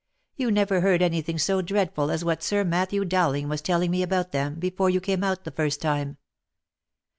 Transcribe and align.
You 0.35 0.49
never 0.49 0.81
heard 0.81 1.03
any 1.03 1.21
thing 1.21 1.37
so 1.37 1.61
dreadful 1.61 2.09
as 2.09 2.25
what 2.25 2.41
Sir 2.41 2.63
Matthew 2.63 3.05
Dowling 3.05 3.47
was 3.47 3.61
telling 3.61 3.91
me 3.91 4.01
about 4.01 4.31
them, 4.31 4.55
before 4.55 4.89
you 4.89 4.99
came 4.99 5.23
out 5.23 5.43
the 5.43 5.51
first 5.51 5.79
time." 5.79 6.17